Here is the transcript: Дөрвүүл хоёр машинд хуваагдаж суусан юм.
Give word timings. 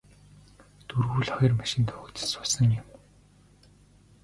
Дөрвүүл 0.87 1.29
хоёр 1.35 1.53
машинд 1.61 1.87
хуваагдаж 1.93 2.25
суусан 2.31 2.69
юм. 2.79 2.87